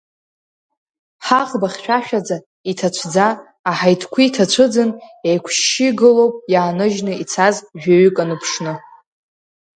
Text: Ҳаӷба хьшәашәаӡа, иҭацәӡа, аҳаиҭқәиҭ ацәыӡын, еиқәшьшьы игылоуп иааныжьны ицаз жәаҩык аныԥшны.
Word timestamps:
Ҳаӷба 1.25 1.67
хьшәашәаӡа, 1.73 2.37
иҭацәӡа, 2.71 3.27
аҳаиҭқәиҭ 3.69 4.35
ацәыӡын, 4.43 4.91
еиқәшьшьы 5.29 5.85
игылоуп 5.91 6.33
иааныжьны 6.53 7.13
ицаз 7.23 7.55
жәаҩык 7.81 8.17
аныԥшны. 8.23 8.73